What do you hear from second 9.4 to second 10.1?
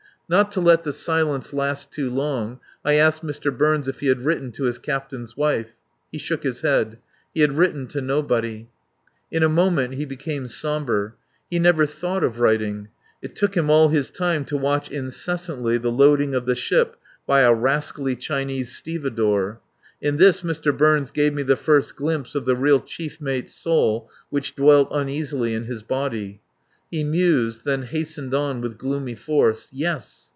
a moment he